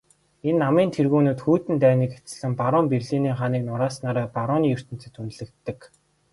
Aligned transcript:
Энэ 0.49 0.59
намын 0.63 0.89
тэргүүнүүд 0.95 1.39
хүйтэн 1.45 1.75
дайныг 1.83 2.11
эцэслэн 2.17 2.53
баруун 2.59 2.87
Берлиний 2.93 3.35
ханыг 3.39 3.63
нурааснаараа 3.65 4.27
барууны 4.35 4.67
ертөнцөд 4.75 5.13
үнэлэгддэг. 5.21 5.79